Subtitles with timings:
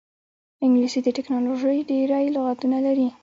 [0.63, 3.07] انګلیسي د ټیکنالوژۍ ډېری لغتونه لري